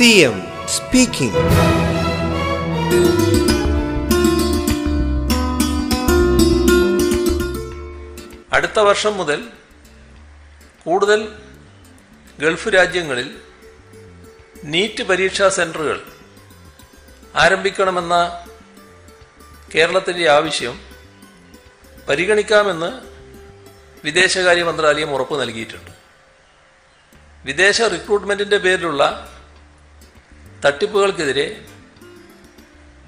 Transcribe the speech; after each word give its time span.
CM 0.00 0.36
speaking 0.68 1.40
അടുത്ത 8.52 8.78
വർഷം 8.78 9.16
മുതൽ 9.16 9.40
കൂടുതൽ 10.82 11.20
ഗൾഫ് 12.40 12.68
രാജ്യങ്ങളിൽ 12.68 13.40
നീറ്റ് 14.64 15.02
പരീക്ഷാ 15.02 15.48
സെന്ററുകൾ 15.48 15.98
ആരംഭിക്കണമെന്ന 17.34 18.14
കേരളത്തിന്റെ 19.74 20.30
ആവശ്യം 20.30 20.80
പരിഗണിക്കാമെന്ന് 22.08 22.90
വിദേശകാര്യ 24.04 24.62
മന്ത്രാലയം 24.62 25.14
ഉറപ്പ് 25.14 25.40
നൽകിയിട്ടുണ്ട്. 25.40 25.90
വിദേശ 27.44 27.80
റിക്രൂട്ട്മെന്റിന്റെ 27.80 28.56
പേരിലുള്ള 28.56 29.02
തട്ടിപ്പുകൾക്കെതിരെ 30.64 31.46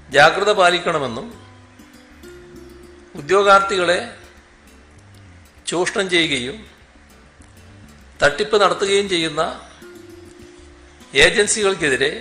ജാഗ്രത 0.09 0.51
പാലിക്കണമെന്നും 0.51 1.27
ഉദ്യോഗാർത്ഥികളെ 3.15 3.99
ചൂഷണം 5.67 6.07
ചെയ്യുകയും 6.09 6.57
തട്ടിപ്പ് 8.23 8.57
നടത്തുകയും 8.63 9.07
ചെയ്യുന്ന 9.13 9.41
ഏജൻസികൾക്കെതിരെ 11.13 12.11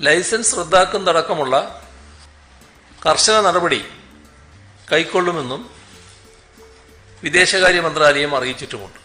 ലൈസൻസ് 0.00 0.56
റദ്ദാക്കുന്നതടക്കമുള്ള 0.58 1.54
കർശന 3.06 3.36
നടപടി 3.40 3.80
കൈക്കൊള്ളുമെന്നും 4.92 5.62
വിദേശകാര്യ 7.22 7.80
മന്ത്രാലയം 7.80 8.32
അറിയിച്ചിട്ടുമുണ്ട്. 8.36 8.98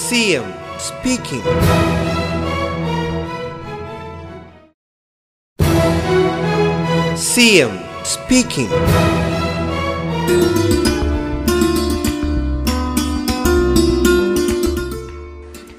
CM 0.00 0.46
speaking. 7.30 7.60
എം 7.60 7.72
സ്പീക്കിംഗ് 8.04 8.78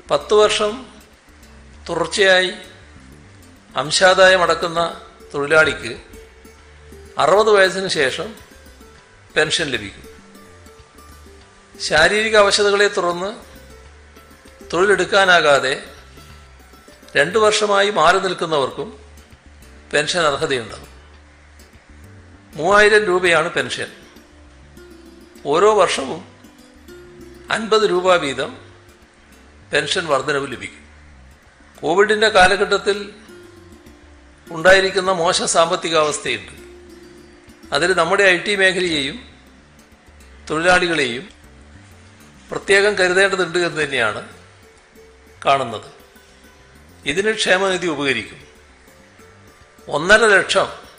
പത്ത് 0.10 0.34
വർഷം 0.34 0.72
തുടർച്ചയായി 1.90 2.52
അംശാദായം 3.76 4.42
അടക്കുന്ന 4.42 4.80
തൊഴിലാളിക്ക് 5.34 5.92
അറുപത് 7.18 7.50
വയസ്സിന് 7.50 7.88
ശേഷം 7.88 8.30
പെൻഷൻ 9.36 9.68
ലഭിക്കും 9.68 10.08
ശാരീരിക 11.80 12.38
അവശതകളെ 12.38 12.88
തുടർന്ന് 12.88 13.32
തൊഴിലെടുക്കാനാകാതെ 14.74 15.74
രണ്ടു 17.16 17.40
വർഷമായി 17.40 17.90
മാറി 17.90 18.20
നിൽക്കുന്നവർക്കും 18.20 18.90
പെൻഷൻ 19.94 20.20
അർഹതയുണ്ടാകും 20.20 20.91
മൂവായിരം 22.54 23.06
രൂപയാണ് 23.06 23.52
പെൻഷൻ. 23.52 23.88
ഓരോ 25.46 25.74
വർഷവും 25.74 26.26
അൻപത് 27.52 27.90
രൂപ 27.90 28.16
വീതം 28.16 28.58
പെൻഷൻ 29.74 30.06
വർധനവ് 30.06 30.52
ലഭിക്കും. 30.52 30.82
കോവിഡിന്റെ 31.82 32.30
കാലഘട്ടത്തിൽ 32.30 33.14
ഉണ്ടായിരിക്കുന്ന 34.52 35.12
മോശം 35.12 35.48
സാമ്പത്തികാവസ്ഥയുണ്ട്. 35.48 36.52
അതിൽ 37.74 37.94
നമ്മുടെ 37.94 38.24
ഐ 38.24 38.38
ടി 38.38 38.56
മേഖലയെയും 38.56 39.26
തൊഴിലാളികളെയും 40.50 41.30
പ്രത്യേകം 42.52 42.94
കരുതേണ്ടതുണ്ട് 42.94 43.58
എന്ന് 43.58 43.84
തന്നെയാണ് 43.84 44.30
കാണുന്നത്. 45.46 45.92
ഇതിന് 47.06 47.36
ക്ഷേമനിധി 47.36 47.88
ഉപകരിക്കും. 47.88 48.42
ഒന്നര 49.88 50.26
ലക്ഷം 50.26 50.91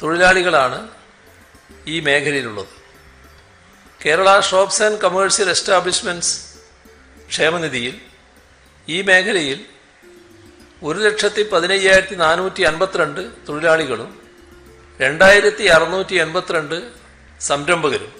തൊഴിലാളികളാണ് 0.00 0.78
ഈ 1.86 1.96
മേഖലയിലുള്ളത് 2.00 2.72
Kerala 4.00 4.28
shops 4.40 4.82
and 4.82 5.00
commercial 5.00 5.48
establishments 5.50 6.32
ക്ഷേമനിധിയിൽ 7.30 7.94
ഈ 8.88 8.98
മേഖലയിൽ 9.02 9.60
ഒരു 10.82 10.98
ലക്ഷത്തി 10.98 11.42
പതിനയ്യായിരത്തി 11.52 12.16
നാനൂറ്റി 12.16 12.62
അൻപത്തിരണ്ട് 12.62 13.22
തൊഴിലാളികളും 13.48 14.10
രണ്ടായിരത്തി 15.00 15.66
അറുന്നൂറ്റി 15.66 16.16
എൺപത്തിരണ്ട് 16.16 16.78
സംരംഭകരും 17.40 18.12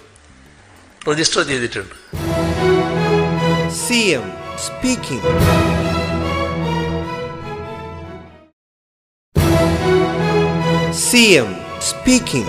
രജിസ്റ്റർ 1.09 1.43
ചെയ്തിട്ടുണ്ട് 1.44 1.97
CM 3.82 4.25
speaking. 4.59 5.22
CM 10.94 11.62
speaking. 11.82 12.47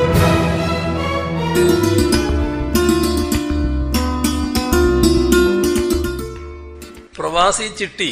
പ്രവാസി 7.16 7.68
ചിട്ടി 7.78 8.12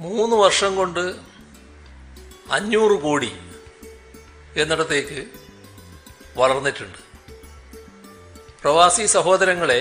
മൂന്ന് 0.00 0.36
വർഷം 0.36 0.72
കൊണ്ട് 0.76 1.04
അഞ്ഞൂറ് 2.50 2.96
കോടി 3.00 3.30
എന്നിടത്തേക്ക് 4.56 5.20
വളർന്നിട്ടുണ്ട് 6.36 7.00
പ്രവാസി 8.62 9.04
സഹോദരങ്ങളെ 9.06 9.80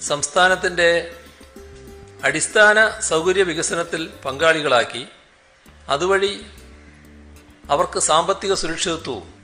സംസ്ഥാനത്തിന്റെ 0.00 0.90
അടിസ്ഥാന 2.24 2.78
സൗകര്യ 3.02 3.42
വികസനത്തിൽ 3.42 4.02
പങ്കാളികളാക്കി 4.24 5.02
അതുവഴി 5.88 6.32
അവർക്ക് 7.70 7.98
സാമ്പത്തിക 7.98 8.54
സുരക്ഷിതത്വവും 8.54 9.34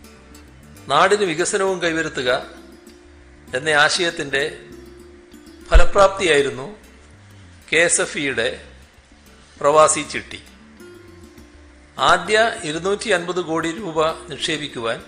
നാടിന് 0.88 1.24
വികസനവും 1.24 1.82
കൈവരുത്തുക 1.82 2.46
എന്ന 3.54 3.68
ആശയത്തിന്റെ 3.68 4.60
ഫലപ്രാപ്തിയായിരുന്നു 5.68 6.76
കെ 7.72 7.76
എസ് 7.76 8.00
എഫ് 8.00 8.18
ഇയുടെ 8.18 8.72
പ്രവാസി 9.60 10.06
ചിട്ടി. 10.12 10.42
ആദ്യ 11.98 12.56
ഇരുന്നൂറ്റി 12.64 13.08
അൻപത് 13.08 13.40
കോടി 13.40 13.72
രൂപ 13.72 14.10
നിക്ഷേപിക്കുവാൻ 14.10 15.04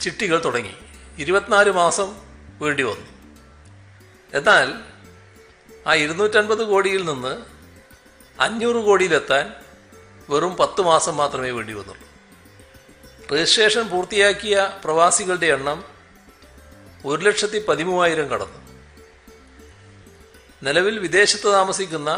ചിട്ടികൾ 0.00 0.44
തുടങ്ങി. 0.44 0.74
ഇരുപത്തിനാല് 1.18 1.70
മാസം 1.70 2.16
വേണ്ടി 2.60 2.82
വന്നു. 2.82 3.06
എന്നാൽ 4.34 4.74
ആ 5.86 5.94
ഇരുന്നൂറ്റൻപത് 5.94 6.64
കോടിയിൽ 6.66 7.04
നിന്ന് 7.04 7.42
അഞ്ഞൂറ് 8.40 8.84
കോടിയിലെത്താൻ 8.84 9.54
വെറും 10.30 10.56
പത്ത് 10.56 10.80
മാസം 10.80 11.16
മാത്രമേ 11.16 11.50
വേണ്ടി 11.50 11.72
വന്നുള്ളൂ. 11.72 12.06
രജിസ്ട്രേഷൻ 13.32 13.88
പൂർത്തിയാക്കിയ 13.88 14.56
പ്രവാസികളുടെ 14.84 15.46
എണ്ണം 15.46 15.78
ഒരു 17.06 17.20
ലക്ഷത്തി 17.22 17.58
പതിമൂവായിരം 17.68 18.26
കടന്നു. 18.32 18.58
നിലവിൽ 20.62 20.98
വിദേശത്ത് 20.98 21.48
താമസിക്കുന്ന 21.52 22.10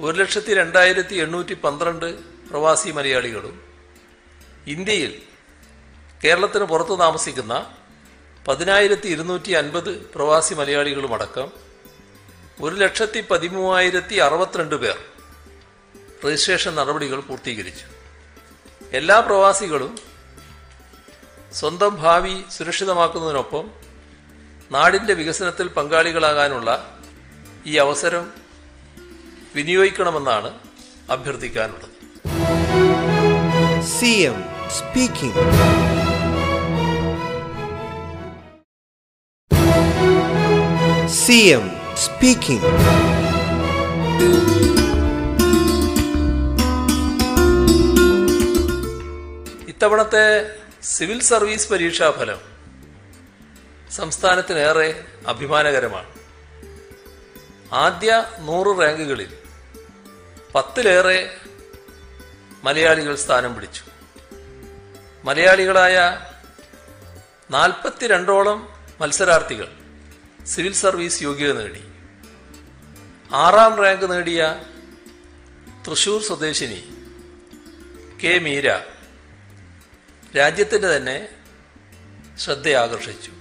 ഒരു 0.00 0.14
ലക്ഷത്തി 0.18 0.54
രണ്ടായിരത്തി 0.54 1.14
എണ്ണൂറ്റി 1.14 1.54
പന്ത്രണ്ട് 1.54 2.08
പ്രവാസി 2.50 2.90
മലയാളികളും 2.90 3.56
ഇന്ത്യയിൽ 4.66 5.12
കേരളത്തിന് 6.24 6.64
പുറത്ത് 6.64 6.98
താമസിക്കുന്ന 6.98 7.54
പതിനായിരത്തി 8.48 9.08
ഇരുന്നൂറ്റി 9.08 9.52
അൻപത് 9.52 9.92
പ്രവാസി 10.14 10.54
മലയാളികളുമടക്കം 10.54 11.48
ഒരു 12.60 12.74
ലക്ഷത്തി 12.74 13.20
പതിമൂവായിരത്തി 13.30 14.16
അറുപത്തിരണ്ട് 14.16 14.76
പേർ 14.76 15.13
രജിസ്ട്രേഷൻ 16.26 16.74
നടപടികൾ 16.74 17.20
പൂർത്തീകരിച്ചു. 17.20 17.86
എല്ലാ 18.92 19.20
പ്രവാസികളും 19.20 19.92
സ്വന്തം 21.52 21.92
ഭാവി 22.02 22.34
സുരക്ഷിതമാക്കുന്നതിനൊപ്പം 22.56 23.64
നാടിന്റെ 24.72 25.14
വികസനത്തിൽ 25.14 25.68
പങ്കാളികളാകാനുള്ള 25.68 27.00
ഈ 27.66 27.76
അവസരം 27.76 28.24
വിനിയോഗിക്കണമെന്നാണ് 29.54 30.50
അഭ്യർത്ഥിക്കാനുള്ളത്. 31.10 31.90
CM 33.98 34.38
speaking. 34.78 35.42
CM 41.24 41.64
speaking. 42.04 42.62
ഇത്തവണത്തെ 49.74 50.56
സിവിൽ 50.82 51.22
സർവീസ് 51.22 51.68
പരീക്ഷാ 51.68 52.10
ഫലം 52.10 52.40
സംസ്ഥാനത്തിനേറെ 53.90 55.04
അഭിമാനകരമാണ്. 55.26 56.10
ആദ്യ 57.72 58.26
നൂറ് 58.38 58.80
റാങ്കുകളിൽ 58.80 59.36
പത്തിലേറെ 60.54 61.36
മലയാളികൾ 62.64 63.14
സ്ഥാനം 63.14 63.54
പിടിച്ചു. 63.54 63.82
മലയാളികളായ 65.24 65.96
നാൽപ്പത്തിരണ്ടോളം 67.50 68.68
മത്സരാർത്ഥികൾ 69.00 69.68
സിവിൽ 70.46 70.72
സർവീസ് 70.72 71.22
യോഗ്യത 71.22 71.52
നേടി. 71.52 71.84
ആറാം 73.32 73.82
റാങ്ക് 73.82 74.12
നേടിയ 74.12 74.62
തൃശൂർ 75.88 76.22
സ്വദേശിനി 76.22 76.82
കെ 78.24 78.38
മീര 78.38 78.93
രാജ്യത്തിന്റെ 80.36 80.96
തന്നെ 80.96 81.28
ശ്രദ്ധയാകർഷിച്ചു. 82.38 83.32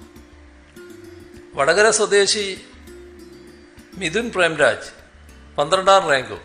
വടകര 1.53 1.89
സ്വദേശി 1.89 2.65
മിഥുൻ 3.93 4.31
പ്രേംരാജ് 4.31 4.91
പന്ത്രണ്ടാം 5.55 6.09
റാങ്കും. 6.09 6.41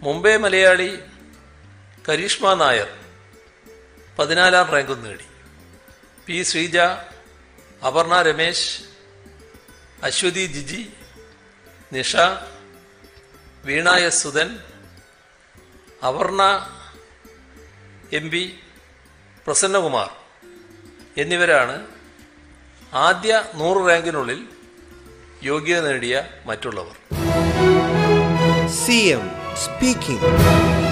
മുംബൈ 0.00 0.36
മലയാളി 0.36 0.98
കരീഷ്മ 2.08 2.54
നായർ 2.54 2.90
പതിനാലാം 4.18 4.66
റാങ്കും 4.66 5.02
നേടി. 5.02 5.24
P 6.26 6.42
Sreeja 6.42 6.76
Aparna 7.86 8.22
Ramesh 8.22 8.82
Aswathy 10.02 10.46
Jiji 10.46 10.92
Nisha 11.92 12.16
Veena 13.64 13.88
S 13.90 14.22
Sudhan 14.22 14.58
Aparna 16.08 16.42
M 18.12 18.30
P 18.30 18.58
Prasannakumar 19.46 20.10
എന്നിവരാണ് 21.16 21.76
ആദ്യ 23.04 23.32
നൂറ് 23.54 23.82
റാങ്കിനുള്ളിൽ 23.88 24.40
യോഗ്യത 25.42 25.80
നേടിയ 25.86 26.16
മറ്റുള്ളവർ 26.46 26.96
സി 28.76 28.98
എം 29.10 29.24
speaking. 29.56 30.83